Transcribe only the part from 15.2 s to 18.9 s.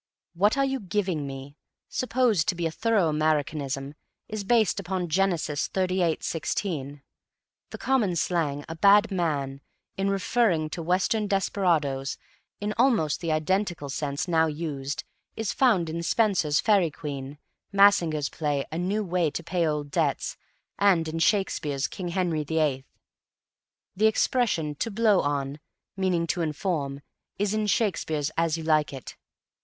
is found in Spenser's Faerie Queen, Massinger's play "A